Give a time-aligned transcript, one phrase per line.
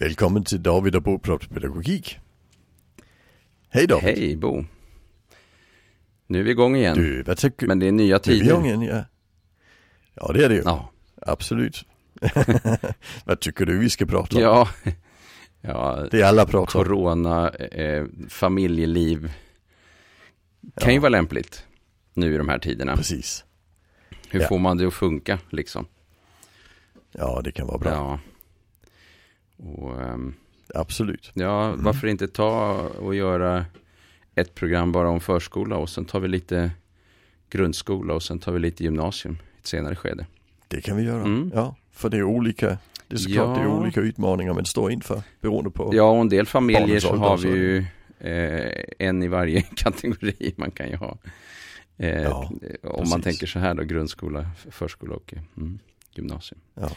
[0.00, 2.18] Välkommen till David och Bo pratar pedagogik.
[3.68, 4.04] Hej David.
[4.18, 4.64] Hej Bo.
[6.26, 6.96] Nu är vi igång igen.
[6.96, 8.52] Du, vad tycker Men det är nya Nu är vi tider.
[8.52, 9.04] igång igen, ja.
[10.14, 10.62] Ja, det är det ju.
[10.64, 10.90] Ja.
[11.22, 11.84] Absolut.
[13.24, 14.42] vad tycker du vi ska prata om?
[14.42, 14.68] Ja.
[15.60, 16.08] ja.
[16.10, 16.84] Det är alla pratar om.
[16.84, 19.32] Corona, eh, familjeliv.
[20.76, 21.00] Kan ju Ja.
[21.00, 21.64] vara lämpligt
[22.14, 22.96] nu i de här tiderna.
[22.96, 23.44] Precis.
[24.30, 24.48] Hur Ja.
[24.48, 25.86] får man det att funka liksom?
[27.12, 27.90] Ja, det kan vara bra.
[27.90, 28.18] Ja.
[29.62, 30.34] Och, ehm,
[30.74, 31.30] Absolut.
[31.34, 33.66] ja, varför inte ta och göra
[34.34, 36.70] ett program bara om förskola och sen tar vi lite
[37.50, 40.26] grundskola och sen tar vi lite gymnasium i ett senare skede.
[40.68, 41.22] Det kan vi göra.
[41.22, 41.50] Mm.
[41.54, 42.78] Ja, för det är olika.
[43.08, 43.80] Det är såklart det är Ja.
[43.80, 45.90] olika utmaningar man står inför beroende på.
[45.94, 47.78] Ja, och en del familjer så har vi ju
[48.18, 51.18] eh, en i varje kategori man kan ju ha.
[51.96, 53.24] Eh, Ja, om man precis.
[53.24, 55.78] tänker så här då, grundskola, förskola och eh, mm,
[56.14, 56.60] gymnasium.
[56.74, 56.90] Ja.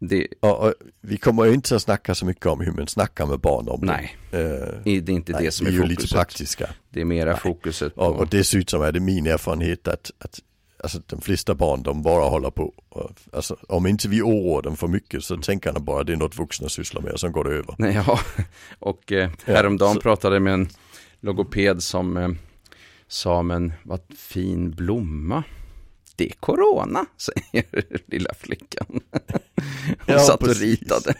[0.00, 3.40] Det, och, vi kommer ju inte att snacka så mycket om hur man snackar med
[3.40, 4.38] barn om nej, det.
[4.40, 6.70] Eh, det är inte nej, det som är är ju lite praktiska.
[6.90, 7.40] Det är mera Nej.
[7.40, 10.40] fokuset på, Och, och dessutom är det min erfarenhet att, att
[10.82, 12.74] alltså, de flesta barn de bara håller på.
[12.88, 16.16] Och, alltså, om inte vi oroar dem för mycket så tänker de bara det är
[16.16, 17.74] något vuxna sysslar med och sen går det över.
[17.78, 18.20] nej, ja.
[18.78, 20.68] och eh, Ja, häromdagen så- pratade jag med en
[21.20, 22.28] logoped som eh,
[23.08, 25.42] sa, men vad fin blomma.
[26.16, 27.64] Det är corona, säger
[28.06, 29.00] lilla flickan.
[29.86, 30.62] Hon Ja, satt och precis.
[30.80, 31.14] ritade.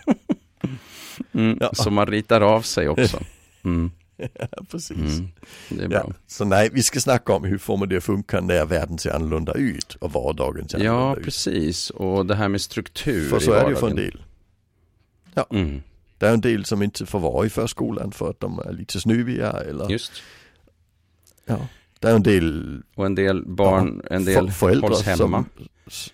[1.32, 1.70] Mm, Ja.
[1.74, 3.20] Så man ritar av sig också.
[3.64, 4.90] Mm, Ja, precis.
[5.70, 5.90] mm.
[5.92, 8.98] Ja, så nej, vi ska snacka om hur får man det att funka när världen
[8.98, 11.24] ser annorlunda ut och vardagen ser Ja, annorlunda ut.
[11.24, 11.90] precis.
[11.90, 14.22] Och det här med struktur För så är det ju för en del.
[15.50, 15.82] Mm,
[16.18, 19.00] Det är en del som inte får vara i förskolan för att de är lite
[19.00, 20.12] snuviga eller just.
[21.44, 21.58] ja.
[22.00, 25.44] Det är en del Och en del barn, en del föräldrar hålls hemma.
[25.88, 26.12] som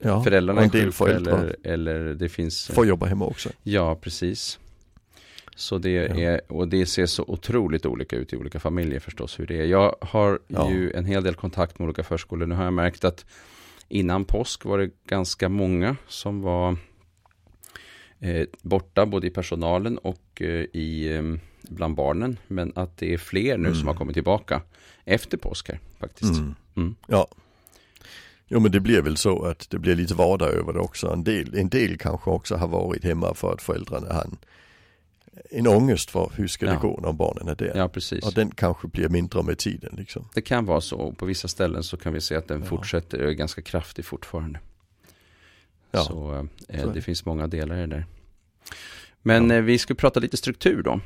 [0.00, 3.48] ja, Föräldrarna är sjuka eller, eller det finns får jobba hemma också.
[3.62, 4.58] Ja, precis.
[5.56, 6.16] Så det Ja.
[6.20, 9.64] är, och det ser så otroligt olika ut i olika familjer förstås hur det är.
[9.64, 10.70] Jag har Ja.
[10.70, 12.46] ju en hel del kontakt med olika förskolor.
[12.46, 13.26] Nu har jag märkt att
[13.88, 16.76] innan påsk var det ganska många som var
[18.20, 21.22] eh, borta både i personalen och eh, i, eh,
[21.62, 22.38] bland barnen.
[22.46, 23.86] Men att det är fler nu som Mm.
[23.86, 24.62] har kommit tillbaka
[25.04, 26.38] efter påsk här faktiskt.
[26.38, 26.54] Mm.
[26.76, 26.94] Mm.
[27.06, 27.28] Ja.
[28.48, 31.12] Jo men det blir väl så att det blir lite vardag över det också.
[31.12, 34.36] En del, en del kanske också har varit hemma för att föräldrarna har en,
[35.50, 36.78] en ångest för hur ska det Ja.
[36.80, 37.72] gå när barnen är där.
[37.76, 38.24] Ja, precis.
[38.24, 40.28] Och den kanske blir mindre med tiden liksom.
[40.34, 41.12] Det kan vara så.
[41.12, 42.66] På vissa ställen så kan vi se att den Ja.
[42.66, 44.60] fortsätter, ganska kraftig fortfarande.
[45.90, 46.00] Ja.
[46.04, 47.02] Så eh, Så det.
[47.02, 48.06] finns många delar i det där.
[49.22, 49.56] Men Ja.
[49.56, 51.00] eh, vi ska prata lite struktur då.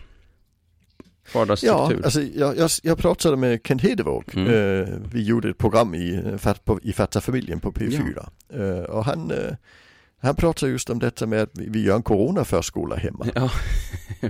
[1.32, 2.04] Ja, Vardagsstruktur.
[2.04, 4.24] alltså jag, jag, jag pratade med Kent Hedevåg.
[4.34, 4.46] Mm.
[4.46, 8.28] Eh, vi gjorde ett program i, eh, på, i Fatta familjen på P4.
[8.54, 9.54] Eh, och han, eh,
[10.20, 13.26] han pratade just om detta med att vi, vi gör en coronaförskola hemma.
[13.34, 13.50] Ja,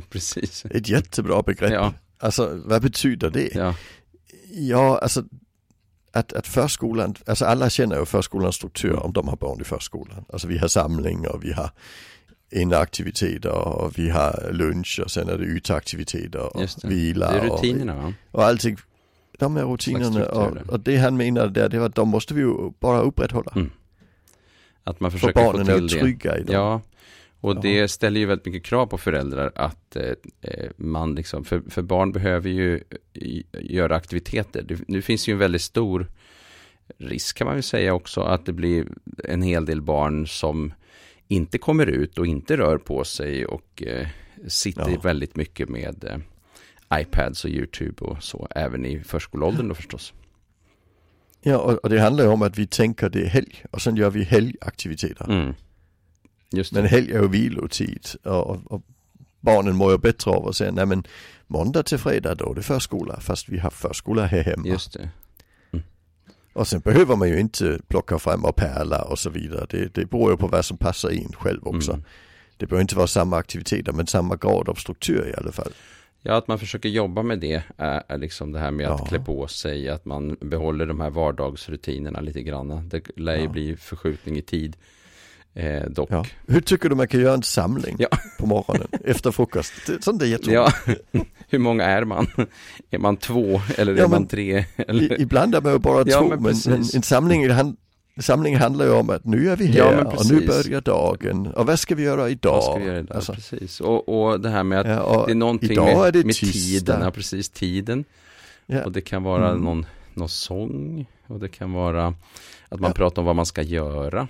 [0.11, 0.65] precis.
[0.71, 1.73] Ett jättebra begrepp.
[1.73, 3.55] Ja, Alltså vad betyder det?
[3.55, 3.75] ja,
[4.51, 5.25] Ja, alltså
[6.13, 10.25] att, att förskolan, alltså alla känner ju förskolans struktur om de har barn i förskolan.
[10.33, 11.71] Alltså vi har samling och vi har
[12.53, 16.89] inneaktiviteter och vi har lunch och sen är det uteaktiviteter och det.
[16.89, 18.13] vila det är och, rutinerna va?
[18.31, 18.77] och allting.
[19.39, 22.41] De här rutinerna och, och det han menade där, det var att de måste vi
[22.41, 23.53] ju bara upprätthålla.
[23.55, 23.71] Mm.
[24.85, 26.01] Att man För försöker få barnen är till det.
[26.01, 26.55] trygga i dem.
[26.55, 26.81] Ja,
[27.41, 27.61] och Ja.
[27.63, 30.03] det ställer ju väldigt mycket krav på föräldrar att eh,
[30.41, 32.81] eh, man liksom, för, för barn behöver ju
[33.53, 34.63] göra aktiviteter.
[34.63, 36.07] Det, nu finns ju en väldigt stor
[36.99, 38.87] risk kan man väl säga också att det blir
[39.25, 40.73] en hel del barn som
[41.29, 44.07] inte kommer ut och inte rör på sig och eh,
[44.49, 45.01] sitter Ja.
[45.01, 46.19] väldigt mycket med eh,
[47.01, 50.13] iPads och YouTube och så, även i förskoleåldern då förstås.
[51.43, 53.97] Ja, och, och det handlar ju om att vi tänker det är helg och sen
[53.97, 55.25] gör vi helgaktiviteter.
[55.31, 55.55] Mm.
[56.73, 58.83] Men helg är ju vilotid och, och, och
[59.41, 61.07] barnen mår ju bättre av att säga, nej men
[61.47, 64.67] måndag till fredag då är det förskola fast vi har förskola här hemma.
[64.69, 65.11] Just det.
[66.53, 69.67] Och sen behöver man ju inte plocka fram och pärla och så vidare.
[69.71, 71.93] Det, det beror ju på vad som passar in själv också.
[71.93, 72.05] Mm.
[72.57, 75.73] Det behöver inte vara samma aktiviteter men samma grad av struktur i alla fall.
[76.23, 79.07] Ja, att man försöker jobba med det är, är liksom det här med att Ja.
[79.07, 82.89] klä på sig, att man behåller de här vardagsrutinerna lite grann.
[82.89, 83.51] Det lär ju Ja.
[83.51, 84.77] bli förskjutning i tid
[85.55, 86.11] eh, dock.
[86.11, 86.27] Ja.
[86.47, 88.09] Hur tycker du man kan göra en samling Ja.
[88.39, 89.73] på morgonen efter frukost?
[89.87, 90.73] Det, sånt är jätteroligt.
[91.13, 91.21] Ja,
[91.53, 92.27] hur många är man?
[92.91, 94.65] Är man två eller Ja, är man tre?
[94.77, 95.21] Eller?
[95.21, 97.77] Ibland är man ju bara Ja, två men men, en samling, hand,
[98.21, 101.67] samling handlar ju om att nu är vi här Ja, och nu börjar dagen och
[101.67, 102.53] vad ska vi göra idag?
[102.53, 103.17] Vad ska vi göra idag?
[103.17, 103.81] Alltså, Precis.
[103.81, 106.35] Och, och det här med att ja, det är någonting idag med, är det med
[106.35, 108.05] tiden, ja precis, tiden.
[108.85, 109.65] Och det kan vara Mm.
[109.65, 112.15] någon, någon sång och det kan vara
[112.69, 114.29] att man pratar om vad man ska göra.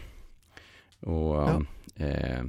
[1.00, 1.48] Och
[1.96, 2.42] eh,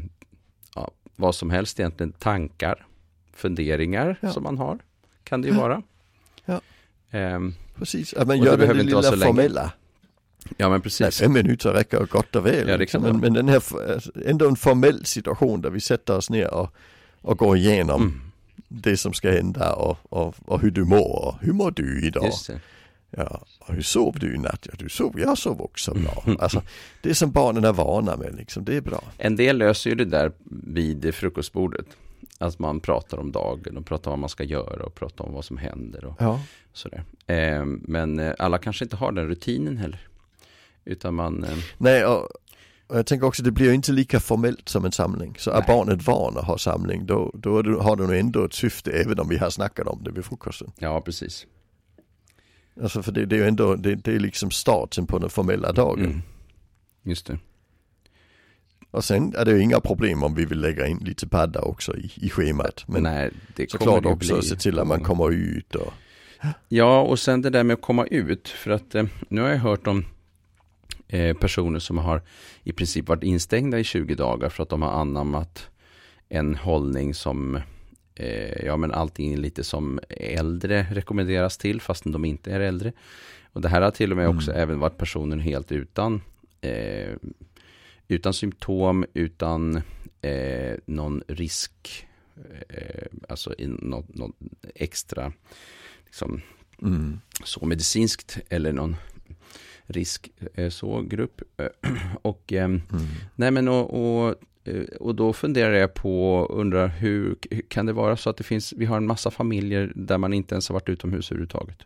[1.16, 2.86] vad som helst egentligen, tankar,
[3.34, 4.34] funderingar Ja.
[4.34, 4.80] som man har.
[5.24, 5.62] Kan det ju Ja.
[5.62, 5.82] vara.
[6.46, 6.62] Ja.
[7.12, 9.72] Ehm, Precis, Och det gör behöver det lilla formella.
[10.58, 11.20] ja men Nej, precis.
[11.20, 12.68] fem minuter räcker gott och väl.
[12.70, 13.04] Ja, liksom.
[13.04, 13.64] men, men den här,
[14.28, 16.74] ändå en formell situation där vi sätter oss ner och,
[17.22, 18.22] och går igenom Mm,
[18.68, 21.26] det som ska hända och, och, och hur du mår.
[21.28, 22.32] och Hur mår du idag?
[23.18, 24.68] Ja, och hur sov du i natt?
[24.72, 26.24] Ja, du sov, jag sov också bra.
[26.40, 26.62] Alltså,
[27.02, 29.04] det som barnen är vana med liksom, det är bra.
[29.18, 30.32] En del löser ju det där
[30.74, 31.86] vid frukostbordet.
[32.44, 35.34] Att man pratar om dagen och pratar om vad man ska göra och pratar om
[35.34, 36.40] vad som händer och Ja.
[36.74, 37.04] sådär.
[37.28, 40.08] Ehm, men eh, alla kanske inte har den rutinen heller.
[40.86, 42.22] Utan man, eh, Nej, och,
[42.88, 45.36] och jag tänker också det blir inte lika formellt som en samling.
[45.40, 45.64] Så är Nej.
[45.68, 49.38] barnet van att ha samling, då, då har nog ändå ett syfte även om vi
[49.38, 50.72] har snackat om det vid frukosten.
[50.80, 51.48] ja precis.
[52.82, 55.72] Alltså för det, det är ju ändå, det, det är liksom starten på den formella
[55.72, 56.06] dagen.
[56.06, 56.22] Mm.
[57.04, 57.40] Just det.
[58.94, 61.98] Och sen är det ju inga problem om vi vill lägga in lite padda också
[61.98, 62.84] i, i schemat.
[62.88, 64.44] Men Nej, det såklart också bli.
[64.44, 65.94] se till att man kommer ut och
[66.70, 68.50] Ja, och sen det där med att komma ut.
[68.50, 70.06] För att eh, nu har jag hört om
[71.08, 72.22] eh, personer som har
[72.64, 75.70] i princip varit instängda i 20 dagar för att de har anammat
[76.30, 77.56] en hållning som
[78.16, 82.92] eh, ja men allting är lite som äldre rekommenderas till fastän de inte är äldre.
[83.54, 84.64] Och det här har till och med också Mm.
[84.64, 86.22] även varit personer helt utan
[86.62, 87.14] eh,
[88.08, 89.82] utan symptom, utan
[90.22, 92.08] eh, någon risk,
[92.70, 94.36] eh, alltså i något, något
[94.76, 95.34] extra
[96.06, 96.42] liksom,
[96.82, 98.96] mm, så medicinskt eller någon
[99.86, 101.42] risk eh, så grupp.
[102.22, 102.82] Och eh, mm.
[103.36, 107.36] nej men och, och, eh, och då funderar jag på, undrar hur
[107.68, 110.56] kan det vara så att det finns, vi har en massa familjer där man inte
[110.56, 111.78] ens har varit utomhus överhuvudtaget.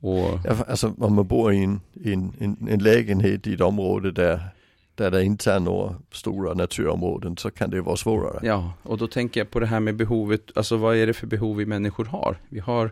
[0.00, 3.60] Och Ja, alltså om man bor i en, i en, en, en lägenhet i ett
[3.60, 4.48] område där,
[4.98, 8.40] där det inte är några stora naturområden så kan det vara svårare.
[8.42, 11.26] Ja, och då tänker jag på det här med behovet, alltså vad är det för
[11.26, 12.36] behov vi människor har?
[12.48, 12.90] Vi har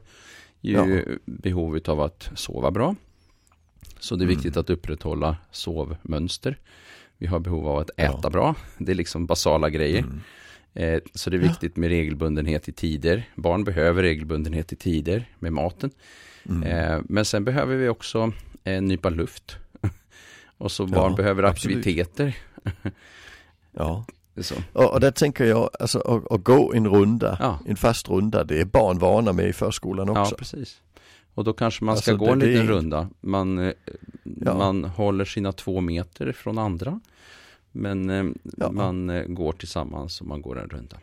[0.60, 0.86] ju Ja.
[1.24, 2.94] behovet av att sova bra.
[3.98, 4.36] Så det är Mm.
[4.36, 6.58] viktigt att upprätthålla sovmönster.
[7.18, 8.30] Vi har behov av att äta Ja.
[8.30, 8.54] bra.
[8.78, 9.98] Det är liksom basala grejer.
[10.04, 10.20] Mm.
[10.74, 13.28] Eh, så det är viktigt med regelbundenhet i tider.
[13.34, 15.90] Barn behöver regelbundenhet i tider med maten.
[16.48, 16.62] Mm.
[16.62, 18.32] Eh, men sen behöver vi också
[18.64, 19.56] en nypa luft.
[20.58, 22.36] Och så barn Ja, behöver aktiviteter.
[23.72, 24.04] Ja.
[24.40, 24.54] Så.
[24.72, 27.58] Och, och där tänker jag, alltså att, att gå en runda, Ja.
[27.66, 30.34] en fast runda, det är barn vana med i förskolan Ja, också.
[30.36, 30.80] precis.
[31.34, 33.08] Och då kanske man ska Alltså, gå en det- det liten är- runda.
[33.20, 33.72] Man, eh,
[34.24, 34.54] Ja.
[34.54, 37.00] man håller sina två meter från andra.
[37.72, 38.24] Men eh,
[38.56, 38.70] Ja.
[38.72, 40.96] man eh, går tillsammans och man går en runda.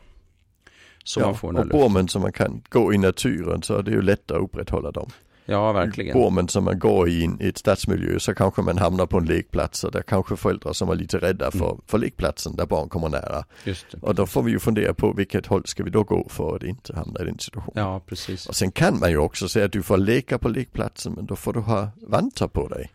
[1.04, 1.26] Så ja.
[1.26, 1.94] man får den här och bor luften.
[1.94, 5.10] man så man kan gå i naturen så är det ju lättare att upprätthålla dem.
[5.46, 6.14] Ja, verkligen.
[6.14, 9.26] Bor man som man går i, en, ett stadsmiljö så kanske man hamnar på en
[9.26, 11.82] lekplats och där kanske föräldrar som är lite rädda för, Mm.
[11.88, 13.46] för lekplatsen där barn kommer nära.
[13.64, 13.98] Just det.
[14.02, 16.64] Och då får vi ju fundera på vilket håll ska vi då gå för att
[16.64, 17.84] inte hamna i den situationen.
[17.86, 18.46] Ja, precis.
[18.48, 21.36] Och sen kan man ju också säga att du får leka på lekplatsen men då
[21.36, 22.90] får du ha vantar på dig.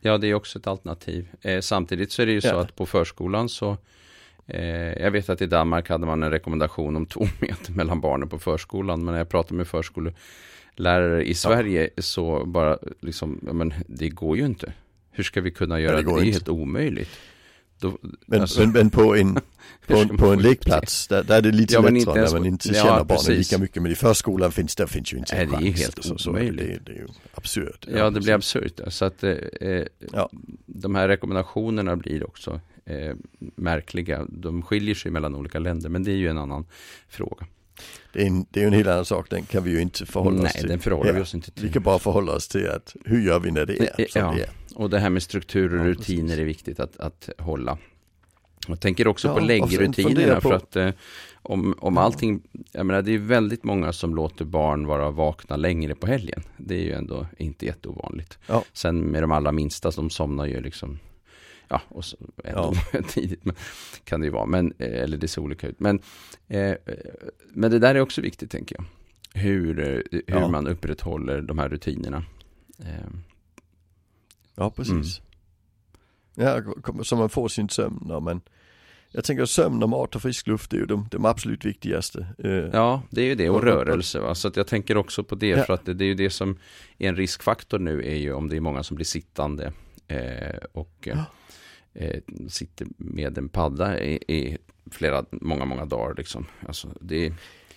[0.00, 1.28] Ja, det är också ett alternativ.
[1.42, 2.60] Eh, samtidigt så är det ju så Ja.
[2.60, 3.76] att på förskolan så
[4.46, 4.62] eh,
[4.92, 8.38] jag vet att i Danmark hade man en rekommendation om två meter mellan barnen på
[8.38, 9.04] förskolan.
[9.04, 9.66] Men när jag pratar med
[10.76, 14.72] förskollärare i Sverige så bara liksom, ja, men det går ju inte.
[15.10, 16.08] Hur ska vi kunna göra det det?
[16.08, 16.30] Det är inte.
[16.32, 17.08] helt omöjligt.
[17.80, 19.34] Då, Men, alltså, men, men på en,
[19.86, 22.68] på en, på en lekplats där, där är det lite Ja, lättare när man inte
[22.68, 23.38] ja, känner barnen precis.
[23.52, 23.82] lika mycket.
[23.82, 25.80] Men i förskolan finns det, finns ju inte en det är chans.
[25.80, 26.84] helt så, så omöjligt.
[26.86, 27.86] Det, det är ju absurt.
[27.94, 28.80] Ja, det blir absurt.
[28.84, 28.90] ja.
[28.90, 29.30] Så att eh,
[29.60, 30.30] eh, Ja.
[30.66, 34.26] de här rekommendationerna blir också eh, märkliga.
[34.28, 36.66] De skiljer sig mellan olika länder, men det är ju en annan
[37.08, 37.46] fråga.
[38.12, 40.36] Det är, en, det är en helt annan sak, den kan vi ju inte förhålla
[40.36, 40.68] oss Nej, till.
[40.68, 41.66] den förhåller vi oss inte till.
[41.66, 44.22] Vi kan bara förhålla oss till att hur gör vi när det är Eh, som
[44.22, 44.32] ja.
[44.36, 44.50] det är.
[44.74, 47.78] Och det här med struktur och rutiner är viktigt att, att hålla.
[48.68, 50.90] Jag tänker också Ja, på läggrutinerna för att eh,
[51.42, 55.94] om, om allting, jag menar det är väldigt många som låter barn vara vakna längre
[55.94, 56.42] på helgen.
[56.56, 58.38] Det är ju ändå inte jätteovanligt.
[58.46, 58.64] Ja.
[58.72, 60.98] Sen med de allra minsta, de somnar ju liksom,
[61.72, 62.74] ja, och så ändå
[63.08, 63.54] tidigt men,
[64.04, 65.80] kan det ju vara, men, eh, eller det ser olika ut.
[65.80, 66.00] Men,
[66.48, 66.74] eh,
[67.48, 68.84] men det där är också viktigt tänker jag.
[69.42, 70.48] Hur, eh, hur Ja.
[70.48, 72.24] man upprätthåller de här rutinerna.
[72.78, 73.10] Eh,
[74.54, 75.20] Ja, precis.
[76.34, 78.10] Ja, kom- så man får sin sömn.
[78.10, 78.40] Och man,
[79.10, 82.26] jag tänker sömn och mat och frisk luft är ju de, de absolut viktigaste.
[82.38, 84.20] Eh, Ja, det är ju det och rörelse.
[84.20, 84.34] Va?
[84.34, 85.64] Så att jag tänker också på det Ja.
[85.64, 86.58] för att det, det är ju det som
[86.98, 89.72] är en riskfaktor nu är ju om det är många som blir sittande
[90.08, 91.22] eh, och eh,
[92.48, 94.58] sitter med en padda i, i
[94.90, 96.46] flera, många, många dagar liksom.
[96.66, 97.32] Alltså det,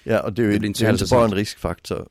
[0.08, 2.08] Ja, och det är ju Det det inte så är inte bara en riskfaktor.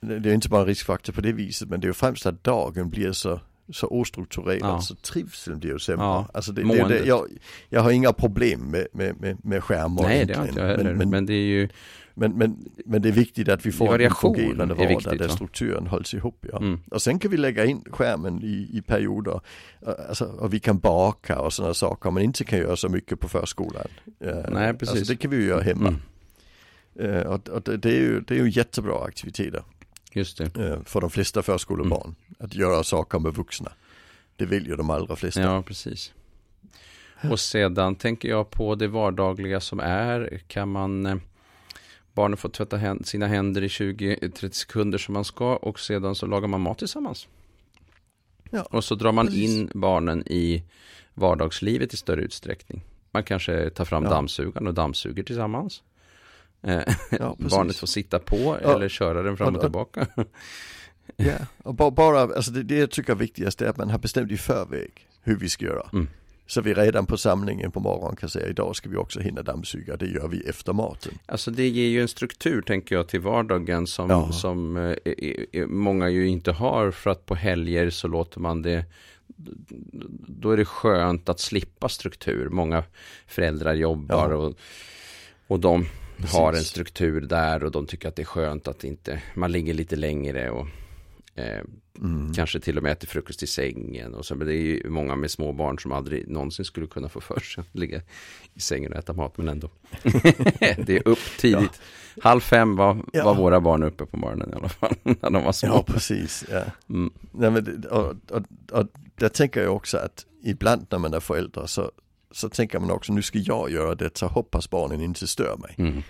[0.00, 2.44] Det är inte bara en riskfaktor på det viset, men det är ju främst att
[2.44, 3.40] dagen blir så
[3.72, 4.80] så ostrukturerat Ja.
[4.80, 6.04] så trivseln blir ju sämre.
[6.06, 7.26] Ja, Alltså det, det, det, jag,
[7.68, 10.84] jag har inga problem med, med, med, med skärmar Nej, det har inte jag heller.
[10.84, 11.68] men, Men, men, det är ju,
[12.14, 15.34] men, men, men det är viktigt att vi får en fungerande vardag viktigt, där va?
[15.34, 16.46] strukturen hålls ihop.
[16.52, 16.58] Ja.
[16.58, 19.40] mm, Och sen kan vi lägga in skärmen i, i perioder.
[19.86, 23.20] Eh, Alltså, och vi kan baka och sådana saker man inte kan göra så mycket
[23.20, 23.86] på förskolan.
[24.20, 24.96] Eh, Nej, precis.
[24.96, 25.88] Alltså, det kan vi ju göra hemma.
[25.88, 26.00] mm,
[26.98, 29.62] Eh, Och, och det, det, är ju, det är ju jättebra aktiviteter
[30.16, 30.56] just det.
[30.56, 32.14] eh, för de flesta förskolebarn.
[32.38, 33.72] Att göra saker med vuxna.
[34.36, 35.40] Det vill ju de allra flesta.
[35.40, 36.12] Ja, precis.
[37.30, 40.40] Och sedan tänker jag på det vardagliga som är.
[40.46, 41.16] Kan man eh,
[42.14, 46.48] barnen får tvätta sina händer i 20-30 sekunder som man ska och sedan så lagar
[46.48, 47.28] man mat tillsammans.
[48.50, 49.50] Ja, Och så drar man precis.
[49.50, 50.62] in barnen i
[51.14, 52.82] vardagslivet i större utsträckning.
[53.10, 54.10] Man kanske tar fram Ja.
[54.10, 55.82] dammsugaren och dammsuger tillsammans.
[56.62, 57.36] Eh, Ja.
[57.50, 58.74] Barnet får sitta på Ja.
[58.74, 60.06] eller köra den fram och Och- tillbaka.
[61.16, 63.98] Ja, och bara, bara alltså det, det jag tycker är viktigast är att man har
[63.98, 64.90] bestämt i förväg
[65.22, 65.88] hur vi ska göra.
[65.92, 66.08] Mm.
[66.46, 69.96] Så vi redan på samlingen på morgonen kan säga idag ska vi också hinna dammsuga,
[69.96, 71.12] det gör vi efter maten.
[71.26, 74.32] Alltså det ger ju en struktur tänker jag till vardagen som, Ja.
[74.32, 78.84] som eh, många ju inte har för att på helger så låter man det
[80.28, 82.48] då är det skönt att slippa struktur.
[82.48, 82.82] Många
[83.26, 84.36] föräldrar jobbar Ja.
[84.36, 84.56] och,
[85.46, 85.86] och de
[86.32, 86.68] har en Precis.
[86.68, 90.50] struktur där och de tycker att det är skönt att inte man ligger lite längre
[90.50, 90.66] och
[91.34, 91.60] eh,
[92.00, 92.32] Mm.
[92.34, 94.14] kanske till och med äter frukost i sängen.
[94.14, 97.08] Och så, men det är ju många med små barn som aldrig någonsin skulle kunna
[97.08, 98.00] få för sig att ligga
[98.54, 99.70] i sängen och äta mat, men ändå.
[100.76, 101.80] det är upp tidigt.
[102.22, 103.24] Halv fem var, Ja.
[103.24, 105.68] var våra barn uppe på morgonen i alla fall, när de var små.
[105.68, 106.44] Ja, precis.
[106.50, 106.62] Ja.
[106.90, 107.12] Mm.
[107.32, 108.42] Nej, men och, och,
[108.72, 111.90] och där tänker jag också att ibland när man är förälder så,
[112.30, 115.74] så tänker man också nu ska jag göra det så hoppas barnen inte stör mig.
[115.78, 116.02] Mm.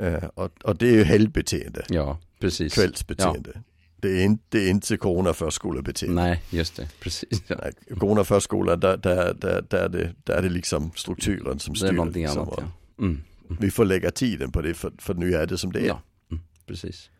[0.00, 2.74] Eh, och, och det är ju helgbeteende, Ja, precis.
[2.74, 3.62] kvällsbeteende.
[3.96, 6.22] Det, är inte, det är inte coronaförskolebeteende.
[6.22, 7.42] Nej, just det, precis.
[7.46, 7.56] Ja.
[7.62, 11.78] Nej, Coronaförskola, där, där, där, där, är det, där är det liksom strukturen som Det
[11.78, 11.88] styr.
[11.88, 13.02] är någonting liksom, annat, ja.
[13.04, 13.22] Mm.
[13.60, 15.86] Vi får lägga tiden på det för, för nu är det som det är.
[15.86, 17.10] Ja, mm, precis.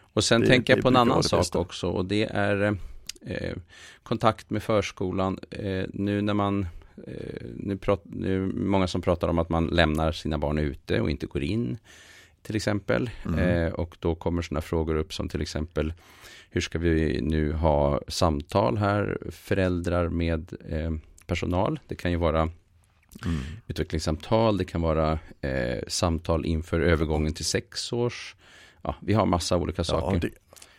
[0.00, 2.76] Och sen Det- tänker det jag på en annan det sak också och det är
[3.26, 3.56] eh,
[4.02, 5.38] kontakt med förskolan.
[5.50, 6.66] Eh, nu när man,
[7.56, 11.00] nu, prat, nu är det många som pratar om att man lämnar sina barn ute
[11.00, 11.78] och inte går in
[12.42, 13.10] till exempel.
[13.26, 13.38] Mm.
[13.38, 15.92] Eh, och då kommer sådana frågor upp som till exempel
[16.50, 20.92] hur ska vi nu ha samtal här, föräldrar med eh,
[21.26, 21.80] personal.
[21.88, 22.50] Det kan ju vara
[23.24, 23.38] Mm.
[23.66, 28.36] utvecklingssamtal, det kan vara eh, samtal inför övergången till sex års.
[28.82, 30.14] Ja, vi har massa olika Ja, saker.
[30.16, 30.30] och, det,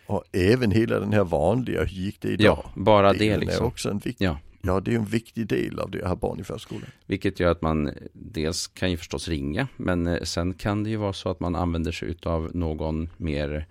[0.06, 2.60] och även hela den här vanliga, hur gick det idag?
[2.64, 3.66] Ja, bara det är liksom.
[3.66, 4.38] också en viktig, Ja.
[4.62, 4.80] Ja.
[4.80, 6.02] det är en viktig del av det
[6.40, 6.90] i förskolan.
[7.06, 10.96] Vilket gör att man dels kan ju förstås ringa, men eh, sen kan det ju
[10.96, 13.68] vara så att man använder sig av någon mer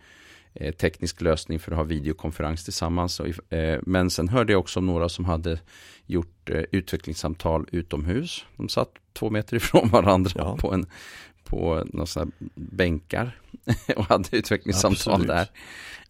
[0.55, 3.21] eh, teknisk lösning för att ha videokonferens tillsammans.
[3.21, 5.61] Och, eh, Men sen hörde jag också om några som hade
[6.07, 8.45] gjort utvecklingssamtal utomhus.
[8.57, 10.57] De satt två meter ifrån varandra Ja.
[10.57, 10.87] på en
[11.45, 13.41] på några här bänkar
[13.97, 15.27] och hade utvecklingssamtal Absolut.
[15.27, 15.49] där.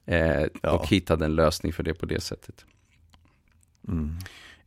[0.07, 0.71] Eh, Ja.
[0.73, 2.65] Och hittade en lösning för det på det sättet.
[3.89, 4.17] Mm.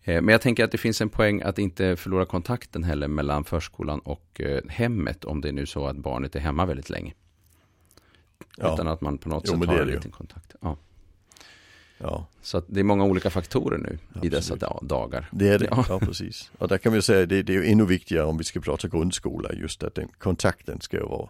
[0.04, 3.44] Eh, Men jag tänker att det finns en poäng att inte förlora kontakten heller mellan
[3.44, 7.14] förskolan och eh, hemmet om det är nu så att barnet är hemma väldigt länge.
[8.58, 8.74] Ja.
[8.74, 10.56] Utan att man på något Jo, sätt har en liten kontakt.
[10.62, 10.78] Ja.
[11.98, 14.32] ja, Så det är många olika faktorer nu i Absolut.
[14.32, 15.30] dessa da- dagar.
[15.32, 15.68] det är det.
[15.72, 15.86] Ja.
[15.90, 16.00] Ja.
[16.00, 16.52] precis.
[16.58, 19.54] Och där kan vi säga, det, det är ännu viktigare om vi ska prata grundskola,
[19.54, 21.30] just att den kontakten ska vara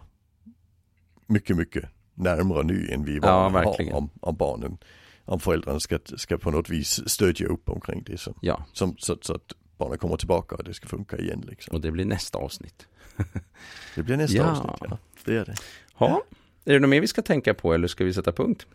[1.26, 4.78] mycket, mycket närmare nu än vi Ja, vana har om, om barnen.
[5.24, 9.16] Om föräldrarna ska, ska på något vis stödja upp omkring det som, Ja, som, så,
[9.22, 11.74] så att barnen kommer tillbaka och det ska funka igen liksom.
[11.74, 12.86] och det blir nästa avsnitt.
[13.94, 14.44] Det blir nästa Ja.
[14.50, 14.98] avsnitt, ja.
[15.24, 15.54] Det är det.
[15.98, 16.22] Ja.
[16.64, 18.66] Är det något mer vi ska tänka på eller ska vi sätta punkt?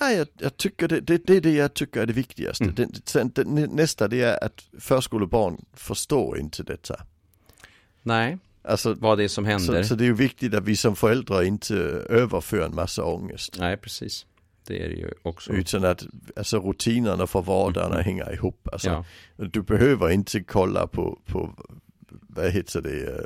[0.00, 2.64] Ja, jag, jag tycker det, det, det är det jag tycker är det viktigaste.
[2.64, 2.74] Mm.
[2.74, 7.06] Det, sen, det, nästa det är att förskolebarn förstår inte detta.
[8.02, 9.82] Nej, Alltså, vad det är som händer.
[9.82, 11.74] så, så det är ju viktigt att vi som föräldrar inte
[12.08, 13.56] överför en massa ångest.
[13.58, 14.26] Nej, precis.
[14.70, 15.52] Det är det ju också.
[15.52, 18.04] Utan att alltså, rutinerna för vardagen Mm.
[18.04, 18.68] hänger ihop.
[18.72, 19.04] Alltså, Ja,
[19.46, 21.50] Du behöver inte kolla på, på
[22.08, 23.24] vad heter det,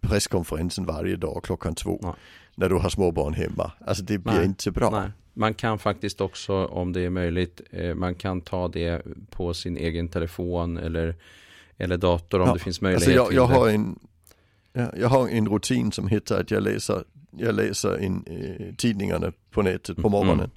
[0.00, 1.98] presskonferensen varje dag klockan två.
[2.02, 2.12] Nej.
[2.54, 3.72] När du har småbarn hemma.
[3.86, 4.44] Alltså det blir Nej.
[4.44, 4.90] inte bra.
[4.90, 5.10] Nej.
[5.34, 9.76] Man kan faktiskt också, om det är möjligt, eh, man kan ta det på sin
[9.76, 11.14] egen telefon eller,
[11.76, 13.54] eller dator om Ja, det finns Alltså möjlighet jag, till jag, det.
[13.54, 13.98] har en,
[14.72, 17.04] ja, jag har en rutin som heter att jag läser,
[17.38, 20.12] jag läser in, eh, tidningarna på nätet på Mm.
[20.12, 20.50] morgonen.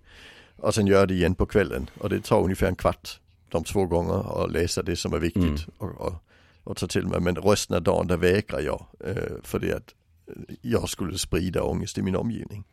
[0.55, 1.89] Och sen gör jag det igen på kvällen.
[1.99, 3.19] Och det tar ungefär en kvart
[3.49, 5.43] de två gånger och läsa det som är viktigt.
[5.43, 5.59] Mm.
[5.77, 6.13] Och, och,
[6.63, 7.19] och ta till mig.
[7.19, 8.85] Men resten av dagen där vägrar jag.
[9.05, 9.93] Eh, för det att
[10.27, 12.63] eh, jag skulle sprida ångest i min omgivning.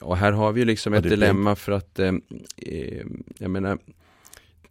[0.00, 2.14] Och här har vi ju liksom ett dilemma för att, eh,
[2.56, 3.06] eh,
[3.38, 3.78] jag menar,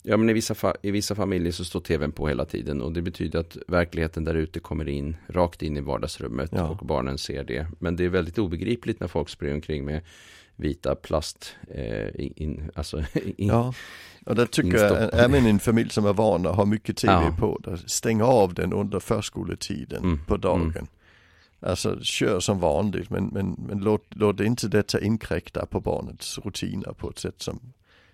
[0.09, 2.93] Ja, men i vissa, fa- i vissa familjer så står tvn på hela tiden och
[2.93, 6.67] det betyder att verkligheten där ute kommer in, rakt in i vardagsrummet Ja.
[6.69, 7.67] och barnen ser det.
[7.79, 10.01] Men det är väldigt obegripligt när folk springer omkring med
[10.55, 12.97] vita plast, eh, in, alltså,
[13.37, 13.73] in, Ja,
[14.25, 17.35] och där tycker jag, även en familj som är van att ha mycket tv Ja.
[17.39, 20.87] på, där stäng av den under förskoletiden Mm, på dagen.
[21.59, 26.93] Alltså kör som vanligt men, men, men låt, låt inte detta inkräkta på barnets rutiner
[26.93, 27.59] på ett sätt som,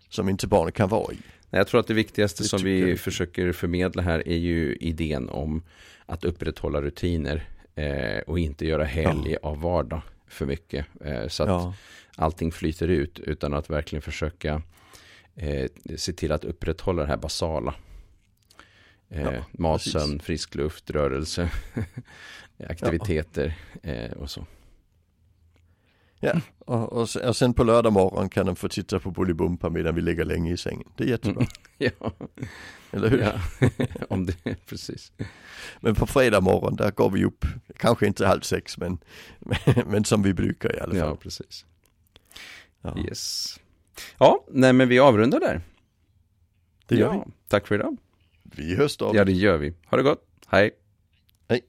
[0.10, 1.18] som inte barnet kan vara i.
[1.58, 3.00] Jag tror att det viktigaste Det som vi jag.
[3.00, 5.64] försöker förmedla här är ju idén om
[6.06, 10.86] att upprätthålla rutiner eh, och inte göra helg av vardag för mycket.
[11.06, 11.74] Eh, så att Ja,
[12.16, 14.62] allting flyter ut utan att verkligen försöka
[15.36, 17.76] eh, se till att upprätthålla det här basala.
[19.10, 21.50] Eh, Ja, mat, sömn, frisk luft, rörelse,
[22.70, 24.46] aktiviteter eh, och så.
[26.24, 26.42] Ja.
[26.60, 29.96] Och, och, sen, och sen på lördag morgon kan de få titta på Bolibompa medan
[29.96, 30.88] vi ligger länge i sängen.
[30.98, 31.46] Det är jättebra,
[31.78, 31.92] ja,
[32.92, 33.20] eller hur?
[33.20, 33.34] ja.
[34.10, 35.12] om det, precis.
[35.80, 37.46] Men på fredag morgon där går vi upp,
[37.78, 38.98] kanske inte halv sex men,
[39.40, 41.10] men, men som vi brukar i alla fall.
[41.10, 41.66] Ja, precis.
[42.82, 43.60] Ja, Yes.
[44.18, 45.62] Ja, nej men vi avrundar där.
[46.88, 47.98] det gör ja, Tack för idag.
[48.44, 48.64] vi.
[48.64, 49.12] Vi hörs då.
[49.16, 49.74] Ja, det gör vi.
[49.86, 50.26] Ha det gott.
[50.48, 50.72] Hej.
[51.50, 51.62] Hej.